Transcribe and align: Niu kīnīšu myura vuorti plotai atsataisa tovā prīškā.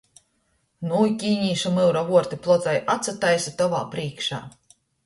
Niu 0.91 1.01
kīnīšu 1.25 1.73
myura 1.77 2.03
vuorti 2.09 2.41
plotai 2.49 2.75
atsataisa 2.97 3.57
tovā 3.63 3.85
prīškā. 3.97 4.43